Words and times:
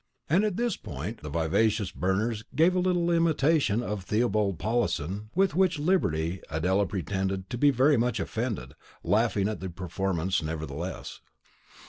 And 0.27 0.43
at 0.43 0.57
this 0.57 0.77
point 0.77 1.21
the 1.21 1.29
vivacious 1.29 1.91
Berners 1.91 2.43
gave 2.55 2.73
a 2.73 2.79
little 2.79 3.11
imitation 3.11 3.83
of 3.83 4.03
Theobald 4.05 4.57
Pallinson, 4.57 5.29
with 5.35 5.53
which 5.53 5.77
liberty 5.77 6.41
Adela 6.49 6.87
pretended 6.87 7.51
to 7.51 7.57
be 7.59 7.69
very 7.69 7.97
much 7.97 8.19
offended, 8.19 8.73
laughing 9.03 9.47
at 9.47 9.59
the 9.59 9.69
performance 9.69 10.41
nevertheless. 10.41 11.21